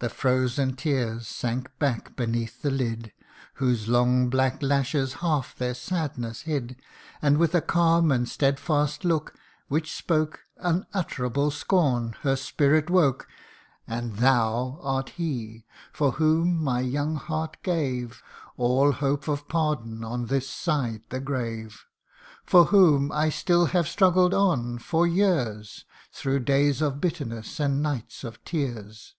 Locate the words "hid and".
6.40-7.36